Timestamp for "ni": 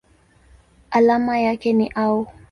1.73-1.91